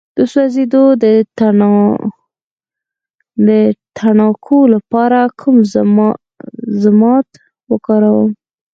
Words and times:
د 0.17 0.19
سوځیدو 0.31 0.83
د 3.45 3.49
تڼاکو 3.97 4.59
لپاره 4.73 5.19
کوم 5.39 5.57
ضماد 6.81 7.27
وکاروم؟ 7.71 8.31